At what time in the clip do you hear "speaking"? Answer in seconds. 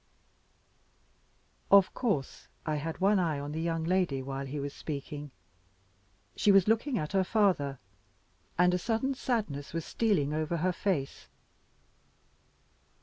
4.73-5.29